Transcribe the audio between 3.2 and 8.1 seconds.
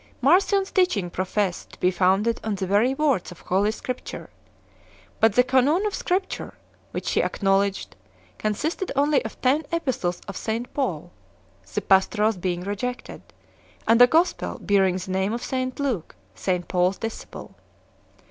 of Holy Scripture; but the J2ajQn__oJL Scripture j_ which he acknowledged